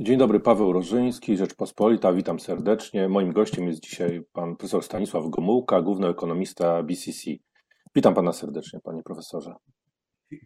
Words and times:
Dzień 0.00 0.18
dobry, 0.18 0.40
Paweł 0.40 0.72
Rożyński, 0.72 1.36
Rzeczpospolita, 1.36 2.12
witam 2.12 2.40
serdecznie. 2.40 3.08
Moim 3.08 3.32
gościem 3.32 3.66
jest 3.66 3.80
dzisiaj 3.80 4.24
pan 4.32 4.56
profesor 4.56 4.82
Stanisław 4.82 5.24
Gomułka, 5.28 5.82
główny 5.82 6.08
ekonomista 6.08 6.82
BCC. 6.82 7.30
Witam 7.94 8.14
pana 8.14 8.32
serdecznie, 8.32 8.80
panie 8.80 9.02
profesorze. 9.02 9.54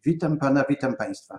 Witam 0.04 0.38
pana, 0.38 0.64
witam 0.68 0.96
państwa. 0.96 1.38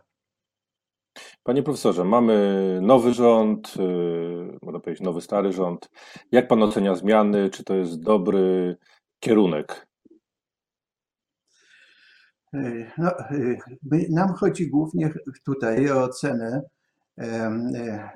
Panie 1.44 1.64
profesorze, 1.64 2.04
mamy 2.04 2.80
nowy 2.82 3.14
rząd, 3.14 3.76
yy, 3.76 4.58
można 4.62 4.80
powiedzieć 4.80 5.04
nowy, 5.04 5.22
stary 5.22 5.54
rząd. 5.54 5.90
Jak 6.32 6.48
pan 6.48 6.64
ocenia 6.64 6.96
zmiany? 6.96 7.50
Czy 7.50 7.64
to 7.64 7.76
jest 7.76 8.04
dobry 8.04 8.76
kierunek? 9.20 9.88
Yy, 12.54 12.92
no, 12.98 13.12
yy, 13.92 14.06
nam 14.10 14.34
chodzi 14.34 14.70
głównie 14.70 15.14
tutaj 15.46 15.92
o 15.92 16.04
ocenę 16.04 16.62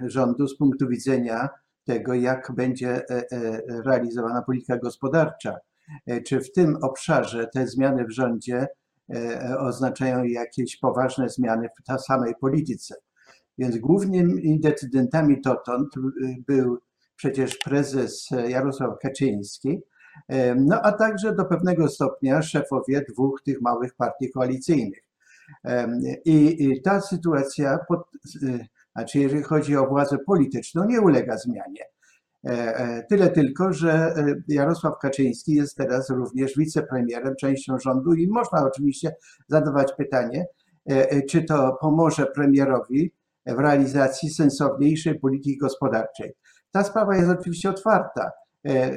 rządu 0.08 0.48
z 0.48 0.58
punktu 0.58 0.88
widzenia 0.88 1.50
tego, 1.88 2.14
jak 2.14 2.52
będzie 2.56 2.90
e, 2.90 3.32
e, 3.32 3.62
realizowana 3.86 4.42
polityka 4.42 4.78
gospodarcza. 4.78 5.58
E, 6.06 6.22
czy 6.22 6.40
w 6.40 6.52
tym 6.52 6.78
obszarze 6.82 7.48
te 7.54 7.68
zmiany 7.68 8.06
w 8.06 8.12
rządzie 8.12 8.68
oznaczają 9.60 10.24
jakieś 10.24 10.78
poważne 10.78 11.30
zmiany 11.30 11.68
w 11.80 11.84
tej 11.84 12.00
samej 12.00 12.34
polityce? 12.42 12.96
Więc 13.58 13.78
głównymi 13.78 14.60
decydentami 14.60 15.42
dotąd 15.42 15.88
był 16.48 16.78
przecież 17.16 17.58
prezes 17.58 18.30
Jarosław 18.48 19.00
Kaczyński, 19.02 19.80
no 20.56 20.82
a 20.82 20.92
także 20.92 21.36
do 21.36 21.46
pewnego 21.46 21.88
stopnia 21.88 22.42
szefowie 22.42 23.06
dwóch 23.10 23.42
tych 23.46 23.62
małych 23.62 23.96
partii 23.96 24.32
koalicyjnych. 24.32 25.04
I 26.26 26.82
ta 26.84 27.02
sytuacja 27.02 27.80
pod, 27.88 28.00
znaczy, 28.98 29.20
jeżeli 29.20 29.44
chodzi 29.44 29.76
o 29.76 29.88
władzę 29.88 30.18
polityczną, 30.18 30.86
nie 30.86 31.02
ulega 31.02 31.38
zmianie. 31.38 31.84
E, 32.46 32.78
e, 32.78 33.04
tyle 33.10 33.30
tylko, 33.30 33.74
że 33.74 33.92
e, 33.94 34.36
Jarosław 34.48 34.94
Kaczyński 35.02 35.54
jest 35.54 35.76
teraz 35.76 36.10
również 36.10 36.56
wicepremierem, 36.58 37.36
częścią 37.40 37.80
rządu 37.80 38.14
i 38.14 38.28
można 38.28 38.64
oczywiście 38.64 39.16
zadawać 39.48 39.94
pytanie, 39.98 40.46
czy 41.30 41.44
to 41.44 41.78
pomoże 41.82 42.26
premierowi 42.26 43.14
w 43.46 43.60
realizacji 43.60 44.30
sensowniejszej 44.30 45.20
polityki 45.20 45.58
gospodarczej. 45.58 46.34
Ta 46.72 46.84
sprawa 46.84 47.16
jest 47.16 47.30
oczywiście 47.30 47.70
otwarta. 47.70 48.32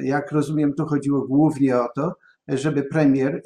Jak 0.01 0.31
rozumiem, 0.31 0.73
tu 0.73 0.85
chodziło 0.85 1.27
głównie 1.27 1.77
o 1.77 1.87
to, 1.95 2.13
żeby 2.47 2.83
premier 2.83 3.41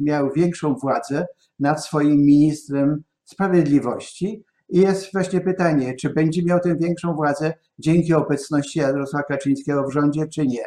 miał 0.00 0.30
większą 0.32 0.74
władzę 0.74 1.26
nad 1.58 1.84
swoim 1.84 2.16
ministrem 2.16 3.02
sprawiedliwości, 3.24 4.44
i 4.68 4.78
jest 4.78 5.12
właśnie 5.12 5.40
pytanie, 5.40 5.94
czy 5.94 6.10
będzie 6.10 6.42
miał 6.44 6.60
tę 6.60 6.76
większą 6.76 7.14
władzę 7.14 7.52
dzięki 7.78 8.14
obecności 8.14 8.78
Jarosława 8.78 9.24
Kaczyńskiego 9.24 9.84
w 9.88 9.92
rządzie, 9.92 10.26
czy 10.26 10.46
nie. 10.46 10.64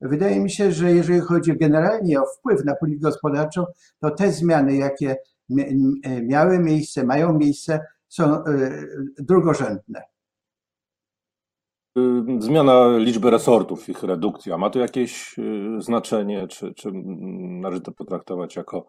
Wydaje 0.00 0.40
mi 0.40 0.50
się, 0.50 0.72
że 0.72 0.92
jeżeli 0.92 1.20
chodzi 1.20 1.56
generalnie 1.58 2.20
o 2.20 2.24
wpływ 2.38 2.64
na 2.64 2.74
politykę 2.74 3.02
gospodarczą, 3.02 3.64
to 4.00 4.10
te 4.10 4.32
zmiany, 4.32 4.76
jakie 4.76 5.16
miały 6.22 6.58
miejsce, 6.58 7.04
mają 7.04 7.38
miejsce, 7.38 7.80
są 8.08 8.44
e, 8.44 8.44
drugorzędne. 9.18 10.02
Y, 11.98 12.42
zmiana 12.42 12.98
liczby 12.98 13.30
resortów, 13.30 13.88
ich 13.88 14.02
redukcja, 14.02 14.58
ma 14.58 14.70
to 14.70 14.78
jakieś 14.78 15.38
y, 15.38 15.82
znaczenie, 15.82 16.48
czy, 16.48 16.74
czy 16.74 16.90
należy 16.92 17.80
to 17.80 17.92
potraktować 17.92 18.56
jako 18.56 18.86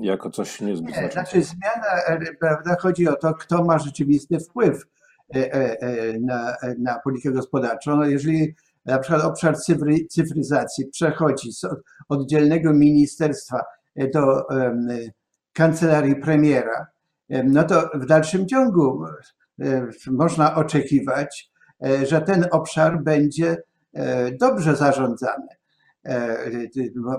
jako 0.00 0.30
coś 0.30 0.60
niezbyt 0.60 0.96
Nie, 0.96 1.10
znaczy 1.10 1.42
zmiana, 1.42 2.02
e, 2.06 2.34
prawda, 2.40 2.76
chodzi 2.80 3.08
o 3.08 3.16
to, 3.16 3.34
kto 3.34 3.64
ma 3.64 3.78
rzeczywisty 3.78 4.38
wpływ 4.40 4.86
e, 5.34 5.52
e, 5.52 6.18
na, 6.20 6.56
na 6.78 6.98
politykę 6.98 7.34
gospodarczą. 7.34 7.96
No, 7.96 8.04
jeżeli 8.04 8.54
na 8.84 8.98
przykład 8.98 9.24
obszar 9.24 9.58
cyfry, 9.58 10.06
cyfryzacji 10.10 10.86
przechodzi 10.86 11.52
z 11.52 11.66
oddzielnego 12.08 12.72
ministerstwa 12.72 13.62
do 14.14 14.46
kancelarii 15.52 16.16
premiera, 16.16 16.86
no 17.28 17.64
to 17.64 17.90
w 17.94 18.06
dalszym 18.06 18.48
ciągu 18.48 19.04
można 20.06 20.54
oczekiwać, 20.54 21.50
że 22.02 22.20
ten 22.20 22.46
obszar 22.50 23.02
będzie 23.02 23.56
dobrze 24.40 24.76
zarządzany. 24.76 25.46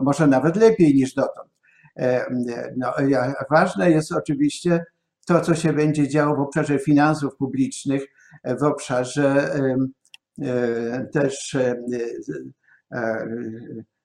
Może 0.01 0.27
nawet 0.27 0.55
lepiej 0.55 0.95
niż 0.95 1.13
dotąd. 1.13 1.50
E, 1.97 2.25
no, 2.77 2.93
ważne 3.49 3.91
jest 3.91 4.11
oczywiście 4.11 4.85
to, 5.27 5.41
co 5.41 5.55
się 5.55 5.73
będzie 5.73 6.07
działo 6.07 6.35
w 6.35 6.39
obszarze 6.39 6.79
finansów 6.79 7.35
publicznych, 7.35 8.05
e, 8.43 8.55
w 8.55 8.63
obszarze 8.63 9.55
e, 10.41 11.07
też 11.13 11.57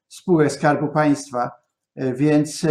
spółek 0.09 0.53
Skarbu 0.53 0.89
Państwa. 0.89 1.51
Więc 1.97 2.67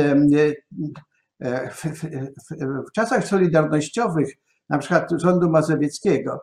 w 2.88 2.92
czasach 2.96 3.28
solidarnościowych, 3.28 4.34
na 4.70 4.78
przykład 4.78 5.10
rządu 5.22 5.50
mazowieckiego, 5.50 6.40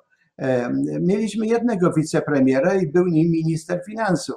mieliśmy 1.01 1.47
jednego 1.47 1.93
wicepremiera 1.93 2.75
i 2.75 2.87
był 2.87 3.07
nim 3.07 3.31
minister 3.31 3.83
finansów. 3.87 4.37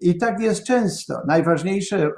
I 0.00 0.18
tak 0.18 0.40
jest 0.40 0.64
często. 0.64 1.22
Najważniejsze 1.26 2.10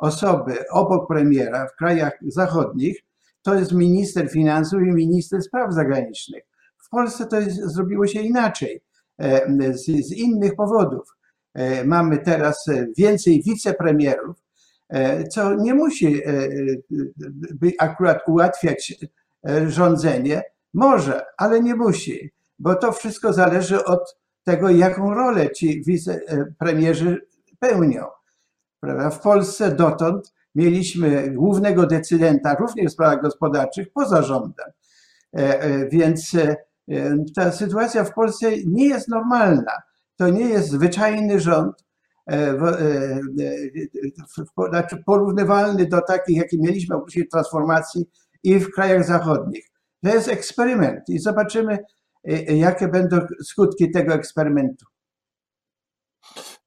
osoby 0.00 0.54
obok 0.70 1.08
premiera 1.08 1.66
w 1.66 1.76
krajach 1.76 2.12
zachodnich 2.26 3.00
to 3.42 3.54
jest 3.54 3.72
minister 3.72 4.30
finansów 4.30 4.82
i 4.82 4.92
minister 4.92 5.42
spraw 5.42 5.74
zagranicznych. 5.74 6.42
W 6.78 6.88
Polsce 6.88 7.26
to 7.26 7.40
jest, 7.40 7.56
zrobiło 7.56 8.06
się 8.06 8.20
inaczej, 8.20 8.82
e, 9.18 9.72
z, 9.72 9.84
z 9.84 10.12
innych 10.12 10.54
powodów. 10.56 11.16
E, 11.54 11.84
mamy 11.84 12.18
teraz 12.18 12.64
więcej 12.98 13.42
wicepremierów, 13.42 14.36
e, 14.88 15.24
co 15.28 15.54
nie 15.54 15.74
musi 15.74 16.22
akurat 17.78 18.18
ułatwiać 18.28 18.94
rządzenie. 19.66 20.42
Może, 20.74 21.22
ale 21.36 21.60
nie 21.60 21.74
musi, 21.74 22.30
bo 22.58 22.74
to 22.74 22.92
wszystko 22.92 23.32
zależy 23.32 23.84
od 23.84 24.16
tego, 24.44 24.70
jaką 24.70 25.14
rolę 25.14 25.50
ci 25.50 25.82
wicepremierzy 25.84 27.26
pełnią. 27.58 28.04
Prawda? 28.80 29.10
W 29.10 29.20
Polsce 29.20 29.74
dotąd 29.74 30.34
mieliśmy 30.54 31.30
głównego 31.30 31.86
decydenta 31.86 32.54
również 32.54 32.86
w 32.86 32.94
sprawach 32.94 33.22
gospodarczych 33.22 33.92
poza 33.92 34.22
rządem. 34.22 34.70
E, 35.36 35.60
e, 35.60 35.88
więc 35.88 36.34
e, 36.34 36.56
ta 37.36 37.52
sytuacja 37.52 38.04
w 38.04 38.14
Polsce 38.14 38.50
nie 38.66 38.88
jest 38.88 39.08
normalna. 39.08 39.72
To 40.16 40.28
nie 40.28 40.48
jest 40.48 40.70
zwyczajny 40.70 41.40
rząd, 41.40 41.84
znaczy 44.70 45.02
porównywalny 45.06 45.86
do 45.86 46.00
takich, 46.00 46.36
jakie 46.36 46.58
mieliśmy 46.58 46.96
okresie 46.96 47.24
transformacji 47.32 48.10
i 48.42 48.58
w 48.58 48.70
krajach 48.70 49.04
zachodnich. 49.04 49.70
To 50.04 50.14
jest 50.14 50.28
eksperyment 50.28 51.00
i 51.08 51.18
zobaczymy, 51.18 51.78
jakie 52.48 52.88
będą 52.88 53.20
skutki 53.42 53.90
tego 53.90 54.14
eksperymentu. 54.14 54.86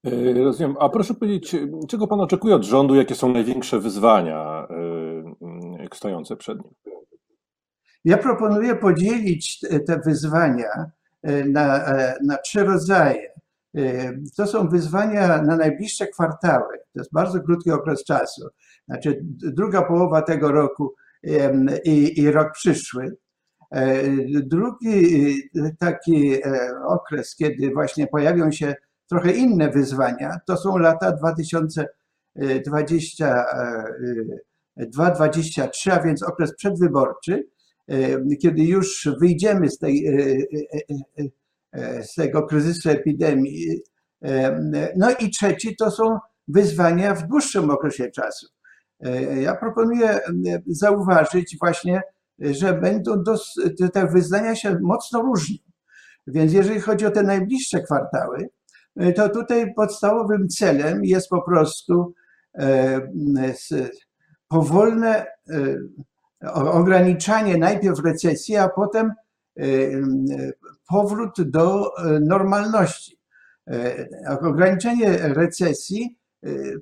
E, 0.05 0.43
rozumiem. 0.43 0.75
A 0.79 0.89
proszę 0.89 1.13
powiedzieć, 1.13 1.55
czego 1.87 2.07
Pan 2.07 2.21
oczekuje 2.21 2.55
od 2.55 2.63
rządu? 2.63 2.95
Jakie 2.95 3.15
są 3.15 3.33
największe 3.33 3.79
wyzwania 3.79 4.67
e, 5.89 5.95
stojące 5.95 6.35
przed 6.35 6.63
nim? 6.63 6.73
Ja 8.05 8.17
proponuję 8.17 8.75
podzielić 8.75 9.59
te 9.87 9.99
wyzwania 10.05 10.91
e, 11.21 11.45
na, 11.45 11.85
na 12.23 12.37
trzy 12.37 12.63
rodzaje. 12.63 13.33
To 14.37 14.47
są 14.47 14.69
wyzwania 14.69 15.41
na 15.41 15.55
najbliższe 15.57 16.07
kwartały. 16.07 16.77
To 16.93 16.99
jest 16.99 17.13
bardzo 17.13 17.41
krótki 17.41 17.71
okres 17.71 18.03
czasu. 18.03 18.41
Znaczy 18.87 19.19
druga 19.23 19.81
połowa 19.81 20.21
tego 20.21 20.51
roku 20.51 20.93
i, 21.83 22.19
i 22.19 22.31
rok 22.31 22.51
przyszły. 22.53 23.17
Drugi 24.43 25.35
taki 25.79 26.35
okres, 26.87 27.35
kiedy 27.35 27.71
właśnie 27.71 28.07
pojawią 28.07 28.51
się 28.51 28.75
trochę 29.13 29.31
inne 29.31 29.69
wyzwania. 29.69 30.39
To 30.47 30.57
są 30.57 30.77
lata 30.77 31.17
2022-2023, 34.77 35.91
a 35.91 35.99
więc 35.99 36.23
okres 36.23 36.55
przedwyborczy, 36.55 37.47
e, 37.87 38.35
kiedy 38.41 38.63
już 38.63 39.09
wyjdziemy 39.19 39.69
z, 39.69 39.77
tej, 39.77 40.07
e, 40.07 40.37
e, 41.73 42.03
z 42.03 42.15
tego 42.15 42.43
kryzysu 42.43 42.89
epidemii. 42.89 43.81
No 44.95 45.11
i 45.19 45.29
trzeci 45.29 45.75
to 45.75 45.91
są 45.91 46.17
wyzwania 46.47 47.15
w 47.15 47.27
dłuższym 47.27 47.69
okresie 47.69 48.11
czasu. 48.11 48.47
Ja 49.41 49.55
proponuję 49.55 50.19
zauważyć 50.67 51.57
właśnie, 51.59 52.01
że 52.39 52.73
będą 52.73 53.23
te 53.93 54.07
wyznania 54.07 54.55
się 54.55 54.79
mocno 54.81 55.21
różnią. 55.21 55.57
Więc 56.27 56.53
jeżeli 56.53 56.79
chodzi 56.79 57.05
o 57.05 57.11
te 57.11 57.23
najbliższe 57.23 57.81
kwartały, 57.81 58.49
E, 58.62 58.62
to 59.15 59.29
tutaj 59.29 59.73
podstawowym 59.73 60.49
celem 60.49 61.05
jest 61.05 61.29
po 61.29 61.41
prostu 61.41 62.13
e, 62.57 63.01
powolne 64.47 65.25
e, 65.49 65.77
ograniczanie 66.53 67.57
najpierw 67.57 67.99
recesji, 67.99 68.55
a 68.55 68.69
potem 68.69 69.11
powrót 70.89 71.41
do 71.41 71.91
normalności. 72.21 73.19
Ograniczenie 74.41 75.17
recesji 75.17 76.17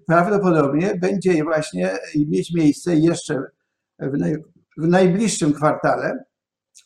prawdopodobnie 0.07 0.95
będzie 0.95 1.43
właśnie 1.43 1.91
mieć 2.15 2.53
miejsce 2.53 2.95
jeszcze 2.95 3.43
w, 3.99 4.11
w 4.77 4.87
najbliższym 4.87 5.53
kwartale, 5.53 6.23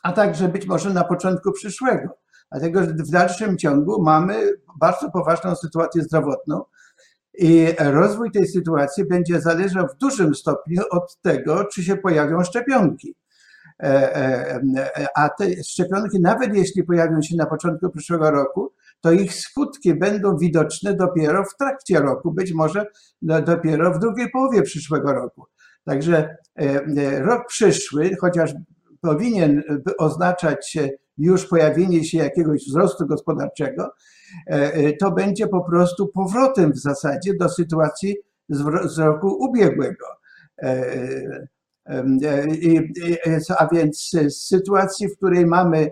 a 0.04 0.12
także 0.12 0.48
być 0.48 0.66
może 0.66 0.94
na 0.94 1.04
początku 1.04 1.51
przyszłego. 1.51 2.25
Dlatego 2.52 2.84
że 2.84 2.88
w 2.88 3.10
dalszym 3.10 3.58
ciągu 3.58 4.02
mamy 4.04 4.52
bardzo 4.80 5.12
poważną 5.12 5.56
sytuację 5.56 6.04
zdrowotną 6.04 6.64
i 7.38 7.68
rozwój 7.80 8.32
tej 8.32 8.48
sytuacji 8.48 9.06
będzie 9.06 9.42
zależał 9.42 9.88
w 9.88 9.98
dużym 9.98 10.36
stopniu 10.36 10.82
od 10.92 11.22
tego, 11.22 11.66
czy 11.66 11.84
się 11.84 11.98
pojawią 11.98 12.44
szczepionki. 12.44 13.16
E, 13.84 14.16
e, 14.16 14.62
e, 14.98 15.08
a 15.16 15.30
te 15.30 15.64
szczepionki, 15.64 16.22
nawet 16.22 16.56
jeśli 16.56 16.84
pojawią 16.84 17.22
się 17.22 17.36
na 17.36 17.46
początku 17.46 17.90
przyszłego 17.90 18.32
roku, 18.32 18.74
to 19.02 19.12
ich 19.12 19.34
skutki 19.34 19.96
będą 19.96 20.38
widoczne 20.38 20.94
dopiero 20.94 21.44
w 21.44 21.58
trakcie 21.58 22.00
roku, 22.00 22.32
być 22.32 22.54
może 22.54 22.86
dopiero 23.22 23.94
w 23.94 24.00
drugiej 24.00 24.30
połowie 24.32 24.62
przyszłego 24.62 25.14
roku. 25.14 25.46
Także 25.84 26.38
rok 27.22 27.48
przyszły, 27.48 28.12
chociaż 28.22 28.54
powinien 29.06 29.63
oznaczać 29.98 30.78
już 31.18 31.46
pojawienie 31.46 32.04
się 32.04 32.18
jakiegoś 32.18 32.66
wzrostu 32.68 33.07
gospodarczego, 33.07 33.92
to 35.00 35.12
będzie 35.12 35.48
po 35.48 35.63
prostu 35.63 36.07
powrotem 36.07 36.72
w 36.72 36.78
zasadzie 36.78 37.34
do 37.40 37.50
sytuacji 37.50 38.16
z 38.86 38.98
roku 38.98 39.38
ubiegłego. 39.40 40.06
A 43.57 43.68
więc 43.72 44.12
sytuacji, 44.30 45.08
w 45.08 45.18
której 45.18 45.46
mamy 45.46 45.92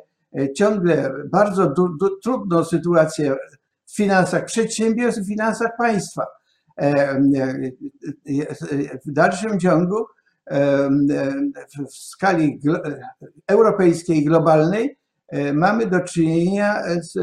ciągle 0.55 1.11
bardzo 1.31 1.73
trudną 2.23 2.63
sytuację 2.63 3.35
w 3.85 3.95
finansach 3.95 4.45
przedsiębiorstw, 4.45 5.21
w 5.21 5.27
finansach 5.27 5.71
państwa. 5.77 6.25
W 9.05 9.11
dalszym 9.11 9.59
ciągu 9.59 10.05
w 11.89 11.93
skali 11.93 12.59
europejskiej 13.47 14.25
globalnej 14.25 14.97
mamy 15.53 15.87
do 15.87 15.99
czynienia 15.99 16.83
z, 17.01 17.13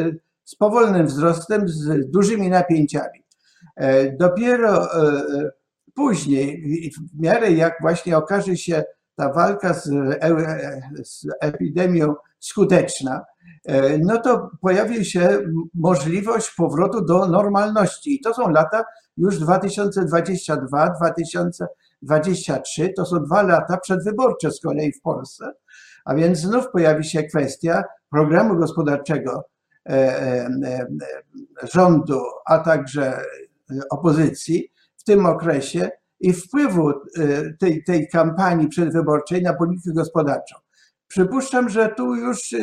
z 0.45 0.57
powolnym 0.57 1.07
wzrostem, 1.07 1.69
z 1.69 2.11
dużymi 2.11 2.49
napięciami. 2.49 3.25
Dopiero 4.19 4.89
później, 5.95 6.63
w 7.17 7.23
miarę 7.23 7.53
jak 7.53 7.77
właśnie 7.81 8.17
okaże 8.17 8.57
się 8.57 8.85
ta 9.17 9.33
walka 9.33 9.75
z, 9.75 9.91
z 11.05 11.27
epidemią 11.41 12.15
skuteczna, 12.39 13.25
no 14.01 14.19
to 14.19 14.51
pojawi 14.61 15.05
się 15.05 15.39
możliwość 15.75 16.55
powrotu 16.57 17.05
do 17.05 17.27
normalności. 17.27 18.15
I 18.15 18.21
to 18.21 18.35
są 18.35 18.51
lata 18.51 18.85
już 19.17 19.39
2022, 19.39 20.91
2023, 20.91 21.67
to 22.97 23.07
są 23.07 23.25
dwa 23.25 23.43
lata 23.43 23.77
przedwyborcze 23.77 24.51
z 24.51 24.61
kolei 24.61 24.93
w 24.93 25.01
Polsce. 25.01 25.53
A 26.05 26.15
więc 26.15 26.39
znów 26.39 26.71
pojawi 26.73 27.05
się 27.05 27.23
kwestia 27.23 27.85
programu 28.11 28.57
gospodarczego 28.57 29.45
e, 29.87 29.93
e, 29.93 30.47
e, 30.65 30.87
rządu, 31.73 32.21
a 32.47 32.59
także 32.59 33.21
opozycji 33.91 34.73
w 34.97 35.05
tym 35.05 35.27
okresie 35.27 35.91
i 36.21 36.33
wpływu 36.33 36.93
tej, 37.61 37.85
tej 37.85 38.09
kampanii 38.09 38.69
przedwyborczej 38.69 39.43
na 39.43 39.55
politykę 39.55 39.95
gospodarczą. 39.95 40.57
Przypuszczam, 41.09 41.69
że 41.69 41.89
tu 41.89 42.15
już 42.15 42.55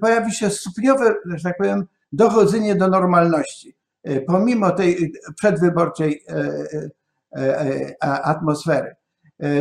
pojawi 0.00 0.32
się 0.32 0.50
stopniowe, 0.50 1.14
że 1.26 1.42
tak 1.42 1.58
powiem, 1.58 1.84
dochodzenie 2.12 2.74
do 2.74 2.88
normalności. 2.88 3.76
Pomimo 4.26 4.70
tej 4.70 5.12
przedwyborczej 5.36 6.24
atmosfery. 8.00 8.94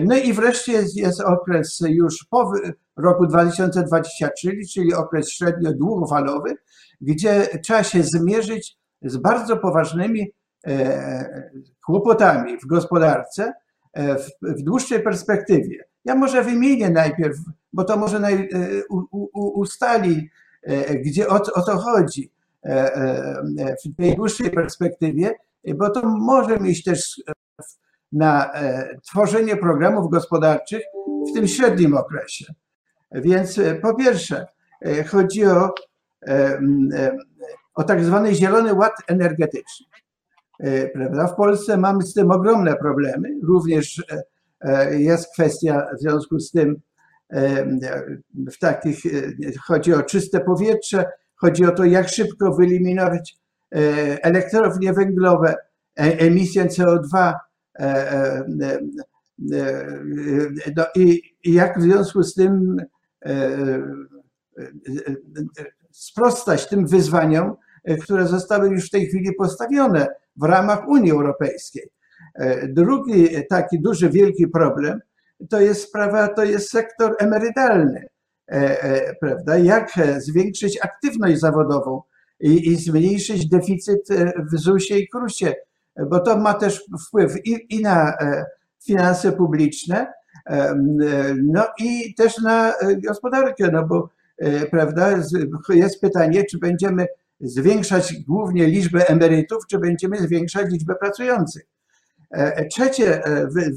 No 0.03 0.15
i 0.15 0.33
wreszcie 0.33 0.71
jest, 0.71 0.97
jest 0.97 1.21
okres 1.21 1.79
już 1.89 2.25
po 2.29 2.51
roku 2.97 3.27
2023, 3.27 4.51
czyli 4.73 4.94
okres 4.94 5.31
średnio 5.31 5.73
długofalowy, 5.73 6.56
gdzie 7.01 7.47
trzeba 7.63 7.83
się 7.83 8.03
zmierzyć 8.03 8.77
z 9.01 9.18
bardzo 9.18 9.57
poważnymi 9.57 10.31
e, 10.68 11.51
kłopotami 11.85 12.57
w 12.57 12.68
gospodarce 12.68 13.53
e, 13.94 14.15
w, 14.15 14.29
w 14.41 14.62
dłuższej 14.63 15.03
perspektywie. 15.03 15.85
Ja 16.06 16.15
może 16.15 16.44
wymienię 16.44 16.89
najpierw, 16.89 17.38
bo 17.73 17.83
to 17.83 17.97
może 17.97 18.19
naj, 18.19 18.33
e, 18.33 18.47
u, 18.89 19.03
u, 19.12 19.59
ustali, 19.59 20.29
gdzie 21.06 21.27
o, 21.27 21.35
o 21.35 21.62
co 21.62 21.77
chodzi 21.77 22.31
w 23.85 23.95
tej 23.97 24.15
dłuższej 24.15 24.51
perspektywie, 24.51 25.31
bo 25.75 25.89
to 25.89 26.09
może 26.09 26.59
mieć 26.59 26.83
też 26.83 27.21
na 28.12 28.52
tworzenie 29.04 29.58
programów 29.58 30.12
gospodarczych 30.12 30.81
w 31.30 31.34
tym 31.34 31.48
średnim 31.48 31.98
okresie. 31.98 32.46
Więc 33.12 33.58
e, 33.58 33.75
po 33.75 33.96
pierwsze, 33.96 34.46
e, 34.86 35.04
chodzi 35.04 35.46
o, 35.46 35.74
e, 36.28 36.60
o 37.75 37.84
tak 37.84 38.04
zwany 38.04 38.36
zielony 38.36 38.74
ład 38.74 38.94
energetyczny. 39.08 39.86
Prawda? 40.94 41.28
W 41.28 41.36
Polsce 41.36 41.78
mamy 41.78 42.04
z 42.04 42.13
tym 42.13 42.31
ogromne 42.31 42.75
problemy. 42.75 43.30
Również 43.44 44.04
jest 44.92 45.34
kwestia 45.34 45.88
w 45.98 46.02
związku 46.02 46.40
z 46.40 46.52
tym 46.52 46.81
w 48.52 48.60
takich, 48.60 49.00
chodzi 49.68 49.94
o 49.94 50.04
czyste 50.04 50.40
powietrze, 50.40 51.06
chodzi 51.36 51.66
o 51.66 51.72
to, 51.72 51.86
jak 51.86 52.10
szybko 52.10 52.54
wyeliminować 52.54 53.36
elektrownie 54.22 54.94
węglowe, 54.94 55.56
emisję 55.96 56.66
CO2, 56.66 57.34
no 60.75 60.86
i 60.95 61.22
jak 61.44 61.80
w 61.80 61.81
związku 61.81 62.24
z 62.24 62.33
tym 62.33 62.81
E, 63.25 64.66
e, 64.66 65.12
e, 65.60 65.66
sprostać 65.92 66.69
tym 66.69 66.88
wyzwaniom, 66.88 67.56
które 68.01 68.28
zostały 68.28 68.69
już 68.69 68.88
w 68.88 68.89
tej 68.89 69.06
chwili 69.06 69.33
postawione 69.38 70.07
w 70.36 70.44
ramach 70.44 70.88
Unii 70.88 71.12
Europejskiej. 71.12 71.89
Drugi 72.68 73.28
taki 73.50 73.81
duży, 73.81 74.10
wielki 74.10 74.48
problem 74.48 75.00
to 75.50 75.62
jest 75.62 75.81
sprawa, 75.81 76.28
to 76.28 76.44
jest 76.44 76.69
sektor 76.69 77.16
emerytalny, 77.19 78.07
prawda? 79.19 79.57
Jak 79.57 79.92
zwiększyć 80.18 80.80
aktywność 80.81 81.39
zawodową 81.39 82.01
i, 82.40 82.68
i 82.68 82.76
zmniejszyć 82.76 83.50
deficyt 83.50 84.07
w 84.52 84.57
ZUS-ie 84.57 85.00
i 85.00 85.09
KRUS-ie, 85.09 85.56
bo 86.10 86.19
to 86.19 86.38
ma 86.38 86.54
też 86.54 86.83
wpływ 87.07 87.45
i, 87.45 87.76
i 87.76 87.81
na 87.81 88.14
finanse 88.83 89.31
publiczne, 89.31 90.07
no 91.44 91.66
i 91.80 92.16
też 92.16 92.38
na 92.38 92.74
e, 92.78 92.95
gospodarkę, 92.95 93.71
no 93.71 93.88
bo 93.88 94.10
e, 94.38 94.66
prawda, 94.66 95.18
jest 95.69 96.02
pytanie, 96.02 96.44
czy 96.44 96.57
będziemy 96.57 97.07
zwiększać 97.40 98.14
głównie 98.28 98.68
liczbę 98.68 99.07
emerytów, 99.07 99.68
czy 99.68 99.80
będziemy 99.80 100.18
zwiększać 100.18 100.71
liczbę 100.71 100.95
pracujących. 100.95 101.64
E, 102.31 102.66
trzecie 102.66 103.21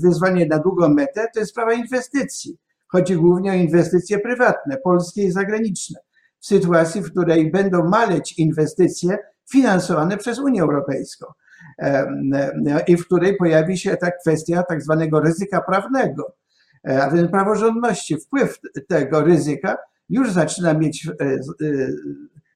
wyzwanie 0.02 0.46
na 0.46 0.58
długą 0.58 0.88
metę 0.88 1.26
to 1.34 1.40
jest 1.40 1.52
sprawa 1.52 1.72
inwestycji. 1.72 2.58
Chodzi 2.86 3.16
głównie 3.16 3.50
o 3.50 3.54
inwestycje 3.54 4.18
prywatne, 4.18 4.76
polskie 4.76 5.22
i 5.22 5.30
zagraniczne. 5.30 6.00
W 6.40 6.46
sytuacji, 6.46 7.00
w 7.00 7.10
której 7.10 7.50
będą 7.50 7.88
maleć 7.88 8.38
inwestycje 8.38 9.18
finansowane 9.50 10.16
przez 10.16 10.38
Unię 10.38 10.62
Europejską 10.62 11.26
i 12.86 12.96
w 12.96 13.06
której 13.06 13.36
pojawi 13.36 13.78
się 13.78 13.96
ta 13.96 14.10
kwestia 14.10 14.62
tak 14.62 14.82
zwanego 14.82 15.20
ryzyka 15.20 15.60
prawnego 15.60 16.34
E, 16.88 17.02
a 17.02 17.10
więc 17.10 17.30
praworządności, 17.30 18.16
wpływ 18.16 18.58
tego 18.88 19.22
ryzyka 19.22 19.76
już 20.08 20.30
zaczyna 20.30 20.74
mieć, 20.74 21.08
e, 21.20 21.24
e, 21.24 21.38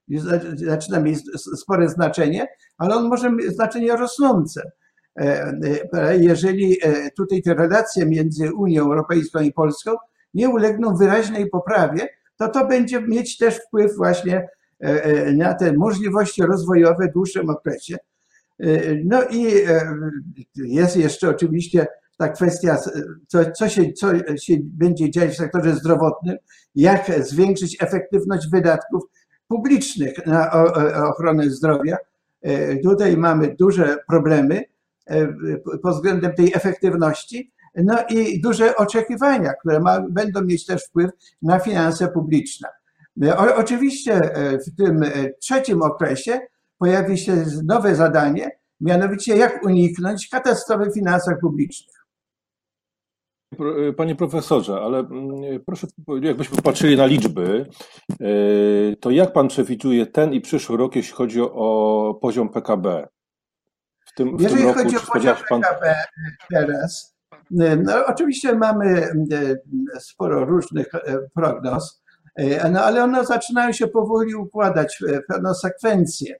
już 0.08 0.22
zaczyna 0.54 1.00
mieć 1.00 1.18
spore 1.56 1.88
znaczenie, 1.88 2.46
ale 2.78 2.94
on 2.94 3.08
może 3.08 3.32
mieć 3.32 3.54
znaczenie 3.54 3.96
rosnące. 3.96 4.70
Jeżeli 6.18 6.76
tutaj 7.16 7.42
te 7.42 7.54
relacje 7.54 8.06
między 8.06 8.54
Unią 8.54 8.82
Europejską 8.82 9.40
i 9.40 9.52
Polską 9.52 9.90
nie 10.34 10.48
ulegną 10.48 10.96
wyraźnej 10.96 11.50
poprawie, 11.50 12.08
to 12.36 12.48
to 12.48 12.66
będzie 12.66 13.00
mieć 13.02 13.38
też 13.38 13.60
wpływ 13.66 13.96
właśnie 13.96 14.48
na 15.34 15.54
te 15.54 15.72
możliwości 15.72 16.42
rozwojowe 16.42 17.08
w 17.08 17.12
dłuższym 17.12 17.50
okresie. 17.50 17.96
No 19.04 19.22
i 19.30 19.52
jest 20.54 20.96
jeszcze 20.96 21.28
oczywiście 21.28 21.86
ta 22.18 22.28
kwestia, 22.28 22.76
co, 23.26 23.38
co, 23.50 23.68
się, 23.68 23.92
co 23.92 24.08
się 24.36 24.54
będzie 24.62 25.10
dziać 25.10 25.30
w 25.30 25.36
sektorze 25.36 25.74
zdrowotnym, 25.74 26.36
jak 26.74 27.10
zwiększyć 27.20 27.76
efektywność 27.82 28.50
wydatków 28.50 29.02
publicznych 29.48 30.26
na 30.26 30.52
ochronę 31.08 31.50
zdrowia. 31.50 31.96
E, 32.42 32.76
tutaj 32.76 33.16
mamy 33.16 33.54
duże 33.58 33.96
problemy 34.08 34.62
e, 35.06 35.28
pod 35.82 35.94
względem 35.94 36.34
tej 36.34 36.52
efektywności, 36.54 37.52
no 37.74 37.98
i 38.10 38.40
duże 38.40 38.76
oczekiwania, 38.76 39.52
które 39.52 39.80
ma, 39.80 40.00
będą 40.10 40.44
mieć 40.44 40.66
też 40.66 40.84
wpływ 40.84 41.10
na 41.42 41.58
finanse 41.58 42.08
publiczne. 42.08 42.68
O, 43.36 43.54
oczywiście 43.54 44.20
w 44.66 44.76
tym 44.76 45.04
trzecim 45.40 45.82
okresie 45.82 46.40
pojawi 46.78 47.18
się 47.18 47.44
nowe 47.64 47.94
zadanie, 47.94 48.50
mianowicie 48.80 49.36
jak 49.36 49.64
uniknąć 49.64 50.28
katastrofy 50.28 50.90
w 50.90 50.94
finansach 50.94 51.40
publicznych. 51.40 51.98
Panie 53.96 54.14
profesorze, 54.14 54.80
ale 54.80 54.98
mm, 54.98 55.60
proszę, 55.66 55.86
jakbyśmy 56.22 56.56
popatrzyli 56.56 56.96
na 56.96 57.06
liczby, 57.06 57.66
to 59.00 59.10
jak 59.10 59.32
pan 59.32 59.48
przewiduje 59.48 60.06
ten 60.06 60.32
i 60.32 60.40
przyszły 60.40 60.76
rok, 60.76 60.96
jeśli 60.96 61.14
chodzi 61.14 61.40
o 61.40 62.18
poziom 62.22 62.48
PKB? 62.48 63.08
W 64.06 64.14
tym, 64.14 64.36
w 64.36 64.40
Jeżeli 64.40 64.58
tym 64.58 64.68
roku, 64.68 64.78
chodzi 64.78 64.96
o 64.96 65.00
poziom 65.12 65.36
pan... 65.48 65.60
PKB 65.60 65.94
teraz, 66.50 67.16
no 67.50 68.06
oczywiście 68.06 68.54
mamy 68.54 69.08
sporo 70.00 70.44
różnych 70.44 70.86
prognoz, 71.34 72.02
no 72.72 72.84
ale 72.84 73.04
one 73.04 73.24
zaczynają 73.24 73.72
się 73.72 73.88
powoli 73.88 74.34
układać 74.34 74.98
w 75.02 75.32
pewną 75.32 75.54
sekwencję. 75.54 76.36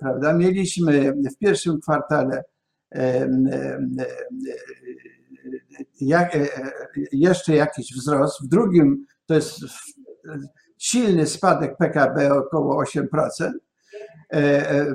Prawda? 0.00 0.32
Mieliśmy 0.32 1.12
w 1.12 1.38
pierwszym 1.38 1.80
kwartale 1.80 2.44
jak, 6.00 6.38
jeszcze 7.12 7.54
jakiś 7.54 7.94
wzrost, 7.96 8.44
w 8.44 8.48
drugim 8.48 9.06
to 9.26 9.34
jest 9.34 9.60
silny 10.78 11.26
spadek 11.26 11.76
PKB 11.76 12.32
około 12.32 12.84
8% 12.84 13.50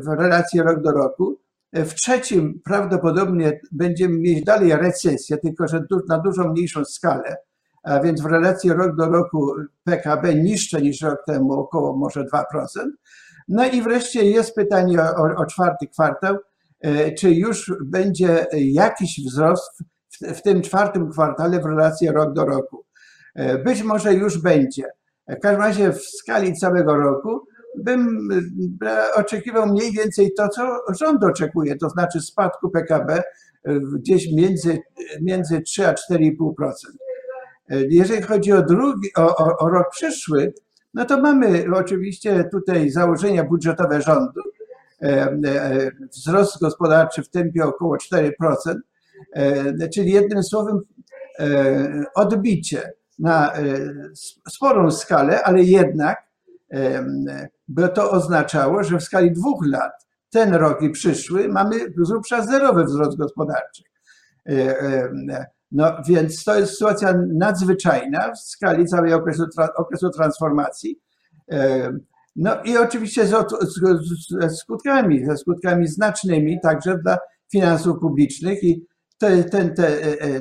w 0.03 0.07
relacji 0.07 0.61
rok 0.61 0.81
do 0.81 0.91
roku. 0.91 1.39
W 1.73 1.93
trzecim 1.93 2.61
prawdopodobnie 2.65 3.59
będziemy 3.71 4.19
mieć 4.19 4.43
dalej 4.43 4.75
recesję, 4.75 5.37
tylko 5.37 5.67
że 5.67 5.83
na 6.09 6.19
dużo 6.19 6.49
mniejszą 6.49 6.85
skalę, 6.85 7.35
a 7.83 7.99
więc 7.99 8.21
w 8.21 8.25
relacji 8.25 8.73
rok 8.73 8.95
do 8.95 9.05
roku 9.05 9.51
PKB 9.83 10.35
niższe 10.35 10.81
niż 10.81 11.01
rok 11.01 11.19
temu, 11.27 11.53
około 11.53 11.97
może 11.97 12.23
2%. 12.23 12.43
No 13.47 13.65
i 13.65 13.81
wreszcie 13.81 14.25
jest 14.25 14.55
pytanie 14.55 15.01
o, 15.01 15.41
o 15.41 15.45
czwarty 15.45 15.87
kwartał, 15.87 16.37
e, 16.81 17.11
czy 17.11 17.31
już 17.31 17.73
będzie 17.85 18.45
jakiś 18.53 19.25
wzrost 19.25 19.83
w, 20.11 20.37
w 20.37 20.41
tym 20.41 20.61
czwartym 20.61 21.11
kwartale 21.11 21.59
w 21.59 21.65
relacji 21.65 22.11
rok 22.11 22.33
do 22.33 22.45
roku. 22.45 22.85
E, 23.35 23.57
być 23.57 23.83
może 23.83 24.13
już 24.13 24.37
będzie. 24.37 24.83
W 25.27 25.39
każdym 25.39 25.61
razie 25.61 25.91
w 25.91 26.01
skali 26.01 26.53
całego 26.53 26.97
roku 26.97 27.47
bym 27.77 28.29
e, 28.85 29.13
oczekiwał 29.15 29.67
mniej 29.67 29.91
więcej 29.91 30.33
to, 30.37 30.49
co 30.49 30.79
rząd 30.99 31.23
oczekuje, 31.23 31.75
to 31.77 31.89
znaczy 31.89 32.21
spadku 32.21 32.69
PKB 32.69 33.23
gdzieś 33.95 34.31
między, 34.35 34.77
między 35.21 35.61
3 35.61 35.87
a 35.87 35.93
4,5%. 35.93 36.73
Jeżeli 37.69 38.21
chodzi 38.21 38.51
o, 38.51 38.61
drugi, 38.61 39.09
o, 39.17 39.35
o, 39.35 39.57
o 39.57 39.69
rok 39.69 39.89
przyszły, 39.91 40.53
no 40.93 41.05
to 41.05 41.21
mamy 41.21 41.65
oczywiście 41.75 42.43
tutaj 42.51 42.89
założenia 42.89 43.43
budżetowe 43.43 44.01
rządu, 44.01 44.41
e, 45.01 45.05
e, 45.05 45.91
wzrost 46.11 46.59
gospodarczy 46.61 47.23
w 47.23 47.29
tempie 47.29 47.63
około 47.65 47.97
4%, 47.97 48.75
e, 49.33 49.89
czyli 49.89 50.11
jednym 50.11 50.43
słowem 50.43 50.79
odbicie 52.15 52.91
na 53.19 53.53
sporą 54.49 54.91
skalę, 54.91 55.43
ale 55.43 55.63
jednak 55.63 56.23
by 57.67 57.89
to 57.89 58.11
oznaczało, 58.11 58.83
że 58.83 58.97
w 58.97 59.03
skali 59.03 59.31
dwóch 59.31 59.65
lat, 59.67 59.91
ten 60.29 60.53
rok 60.53 60.81
i 60.81 60.89
przyszły, 60.89 61.47
mamy 61.47 61.79
z 61.79 62.09
grubsza 62.09 62.45
zerowy 62.45 62.83
wzrost 62.83 63.17
gospodarczy. 63.17 63.83
No 65.73 65.91
więc 66.07 66.43
to 66.43 66.59
jest 66.59 66.73
sytuacja 66.73 67.13
nadzwyczajna 67.33 68.31
w 68.31 68.39
skali 68.39 68.85
całej 68.85 69.13
okresu, 69.13 69.43
okresu 69.75 70.09
transformacji. 70.09 70.99
E, 71.51 71.91
no 72.35 72.63
i 72.63 72.77
oczywiście 72.77 73.27
ze 73.27 74.49
skutkami, 74.49 75.25
ze 75.25 75.37
skutkami 75.37 75.87
znacznymi 75.87 76.59
także 76.61 76.97
dla 76.97 77.17
finansów 77.51 77.99
publicznych 77.99 78.63
i 78.63 78.85
ten, 79.17 79.43
ten, 79.43 79.73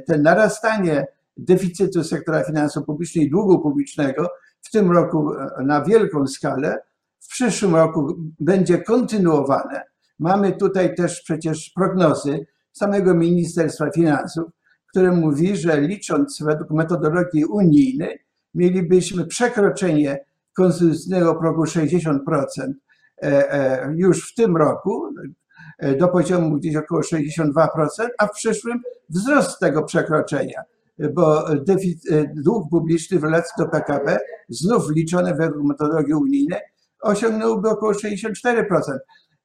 ten 0.07 0.23
narastanie 0.23 1.07
deficytu 1.37 2.05
sektora 2.05 2.45
finansów 2.45 2.85
publicznych 2.87 3.25
i 3.25 3.31
długu 3.31 3.61
publicznego 3.61 4.29
w 4.62 4.71
tym 4.71 4.93
roku 4.93 5.31
na 5.65 5.85
wielką 5.85 6.27
skalę, 6.27 6.79
w 7.21 7.29
przyszłym 7.29 7.75
roku 7.75 8.15
będzie 8.41 8.79
kontynuowane. 8.79 9.83
Mamy 10.19 10.53
tutaj 10.53 10.95
też 10.95 11.23
przecież 11.23 11.73
prognozy 11.75 12.47
samego 12.73 13.15
Ministerstwa 13.15 13.91
Finansów, 13.91 14.45
które 14.93 15.13
mówi, 15.13 15.57
że 15.57 15.81
licząc 15.81 16.43
według 16.43 16.71
metodologii 16.71 17.45
unijnej, 17.45 18.19
mielibyśmy 18.55 19.27
przekroczenie 19.27 20.25
konstytucyjnego 20.57 21.35
progu 21.35 21.65
60% 21.65 22.19
e, 23.23 23.53
e, 23.53 23.93
już 23.97 24.33
w 24.33 24.35
tym 24.35 24.57
roku 24.57 25.15
e, 25.79 25.97
do 25.97 26.09
poziomu 26.09 26.57
gdzieś 26.57 26.77
około 26.77 27.01
62%, 27.01 27.49
a 28.19 28.27
w 28.27 28.33
przyszłym 28.33 28.81
wzrost 29.09 29.59
tego 29.61 29.83
przekroczenia, 29.83 30.63
bo 31.15 31.45
dług 32.45 32.71
publiczny 32.71 33.19
w 33.19 33.25
relacji 33.25 33.53
do 33.59 33.69
PKB, 33.69 34.19
znów 34.49 34.91
liczone 34.91 35.35
według 35.35 35.69
metodologii 35.69 36.15
unijnej, 36.15 36.61
osiągnąłby 37.03 37.69
około 37.69 37.93
64%. 37.93 38.35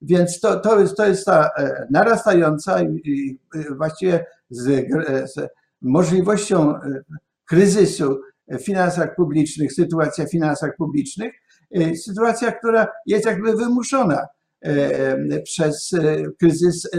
Więc 0.02 0.40
to, 0.40 0.60
to, 0.60 0.80
jest, 0.80 0.98
to 0.98 1.08
jest 1.08 1.26
ta 1.26 1.50
narastająca 1.90 2.82
i 2.84 3.40
właściwie 3.78 4.26
z, 4.50 4.88
z 5.34 5.50
możliwością 5.82 6.76
e, 6.76 7.02
kryzysu 7.46 8.20
w 8.48 8.64
finansach 8.64 9.16
publicznych, 9.16 9.74
sytuacja 9.74 10.26
w 10.26 10.32
finansach 10.32 10.76
publicznych, 10.78 11.34
e, 11.76 11.96
sytuacja, 11.96 12.52
która 12.52 12.88
jest 13.06 13.26
jakby 13.26 13.56
wymuszona 13.56 14.28
e, 14.62 15.42
przez 15.42 15.92
kryzys 16.40 16.90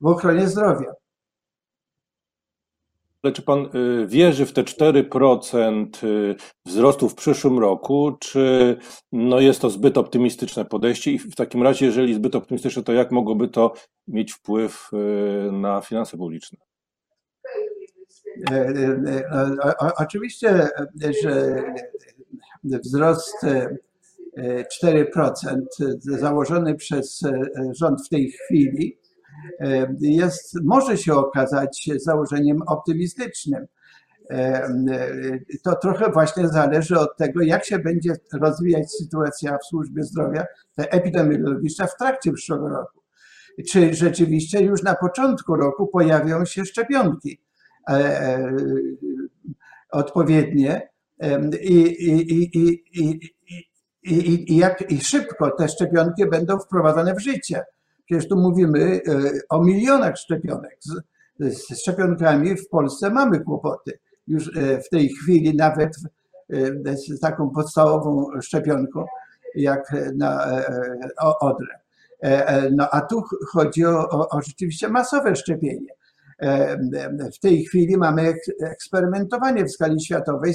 w 0.00 0.06
ochronie 0.06 0.48
zdrowia. 0.48 0.92
Ale 3.22 3.32
czy 3.32 3.42
pan 3.42 3.68
wierzy 4.06 4.46
w 4.46 4.52
te 4.52 4.62
4% 4.62 5.86
wzrostu 6.66 7.08
w 7.08 7.14
przyszłym 7.14 7.58
roku, 7.58 8.16
czy 8.20 8.76
no 9.12 9.40
jest 9.40 9.60
to 9.60 9.70
zbyt 9.70 9.98
optymistyczne 9.98 10.64
podejście 10.64 11.12
i 11.12 11.18
w 11.18 11.34
takim 11.34 11.62
razie, 11.62 11.86
jeżeli 11.86 12.14
zbyt 12.14 12.34
optymistyczne, 12.34 12.82
to 12.82 12.92
jak 12.92 13.10
mogłoby 13.10 13.48
to 13.48 13.74
mieć 14.08 14.32
wpływ 14.32 14.90
na 15.52 15.80
finanse 15.80 16.16
publiczne? 16.16 16.58
E, 18.50 18.54
e, 18.54 19.22
e, 19.30 19.76
oczywiście, 19.98 20.68
że 21.22 21.62
wzrost 22.62 23.46
4% 24.84 25.62
założony 25.98 26.74
przez 26.74 27.20
rząd 27.80 28.06
w 28.06 28.08
tej 28.08 28.30
chwili 28.30 28.98
jest, 30.00 30.58
może 30.64 30.96
się 30.98 31.14
okazać 31.14 31.90
założeniem 31.96 32.62
optymistycznym. 32.66 33.66
To 35.64 35.76
trochę 35.76 36.10
właśnie 36.12 36.48
zależy 36.48 36.98
od 36.98 37.16
tego, 37.16 37.42
jak 37.42 37.64
się 37.64 37.78
będzie 37.78 38.12
rozwijać 38.32 38.92
sytuacja 38.92 39.58
w 39.58 39.64
służbie 39.64 40.02
zdrowia 40.02 40.44
epidemiologiczna 40.76 41.86
w 41.86 41.96
trakcie 41.96 42.32
przyszłego 42.32 42.68
roku. 42.68 43.02
Czy 43.70 43.94
rzeczywiście 43.94 44.60
już 44.60 44.82
na 44.82 44.94
początku 44.94 45.56
roku 45.56 45.86
pojawią 45.86 46.44
się 46.44 46.64
szczepionki 46.64 47.40
odpowiednie 49.90 50.88
i, 51.62 51.74
i, 51.74 52.58
i, 52.58 52.84
i, 52.92 54.52
i, 54.52 54.56
jak 54.56 54.90
i 54.92 55.00
szybko 55.00 55.50
te 55.50 55.68
szczepionki 55.68 56.26
będą 56.26 56.58
wprowadzane 56.58 57.14
w 57.14 57.20
życie. 57.20 57.64
Przecież 58.12 58.28
tu 58.28 58.36
mówimy 58.36 59.00
o 59.48 59.64
milionach 59.64 60.16
szczepionek. 60.16 60.78
Z, 60.80 61.68
z 61.68 61.80
szczepionkami 61.80 62.56
w 62.56 62.68
Polsce 62.68 63.10
mamy 63.10 63.40
kłopoty. 63.40 63.98
Już 64.26 64.50
w 64.86 64.88
tej 64.90 65.08
chwili 65.08 65.56
nawet 65.56 65.96
z 66.84 67.20
taką 67.20 67.50
podstawową 67.50 68.26
szczepionką 68.40 69.04
jak 69.54 69.94
na 70.16 70.62
odrę. 71.40 71.78
No 72.72 72.88
a 72.90 73.00
tu 73.00 73.22
chodzi 73.52 73.84
o, 73.84 74.08
o, 74.08 74.28
o 74.28 74.42
rzeczywiście 74.42 74.88
masowe 74.88 75.36
szczepienie. 75.36 75.92
W 77.34 77.38
tej 77.40 77.64
chwili 77.64 77.96
mamy 77.96 78.34
eksperymentowanie 78.62 79.64
w 79.64 79.72
skali 79.72 80.04
światowej 80.04 80.54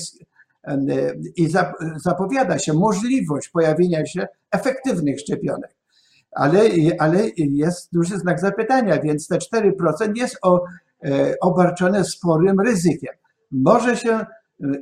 i 1.35 1.47
zapowiada 1.95 2.59
się 2.59 2.73
możliwość 2.73 3.49
pojawienia 3.49 4.05
się 4.05 4.27
efektywnych 4.51 5.19
szczepionek. 5.19 5.76
Ale, 6.37 6.59
ale 6.99 7.29
jest 7.37 7.93
duży 7.93 8.17
znak 8.17 8.39
zapytania, 8.39 9.01
więc 9.01 9.27
te 9.27 9.37
4% 9.37 9.71
jest 10.15 10.37
o, 10.41 10.63
e, 11.05 11.33
obarczone 11.41 12.03
sporym 12.03 12.59
ryzykiem. 12.59 13.13
Może 13.51 13.97
się 13.97 14.13
e, 14.13 14.25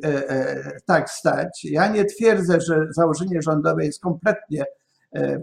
e, 0.04 0.72
tak 0.86 1.10
stać. 1.10 1.66
Ja 1.66 1.88
nie 1.88 2.06
twierdzę, 2.06 2.62
że 2.62 2.88
założenie 2.90 3.42
rządowe 3.42 3.86
jest 3.86 4.02
kompletnie 4.02 4.66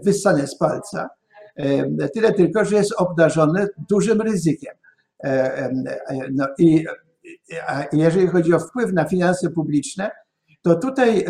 wyssane 0.03 0.47
z 0.47 0.57
palca. 0.57 1.09
Tyle 2.13 2.33
tylko, 2.33 2.65
że 2.65 2.75
jest 2.75 2.93
obdarzone 2.97 3.67
dużym 3.89 4.21
ryzykiem. 4.21 4.73
No 6.31 6.47
i 6.57 6.85
jeżeli 7.93 8.27
chodzi 8.27 8.53
o 8.53 8.59
wpływ 8.59 8.93
na 8.93 9.05
finanse 9.05 9.49
publiczne, 9.49 10.11
to 10.61 10.75
tutaj 10.75 11.25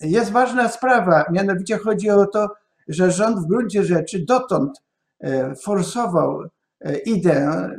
Jest 0.00 0.30
ważna 0.30 0.68
sprawa, 0.68 1.24
mianowicie 1.32 1.76
chodzi 1.76 2.10
o 2.10 2.26
to, 2.26 2.48
że 2.88 3.10
rząd 3.10 3.38
w 3.38 3.48
gruncie 3.48 3.84
rzeczy 3.84 4.24
dotąd 4.28 4.82
forsował 5.62 6.42
ideę, 7.06 7.70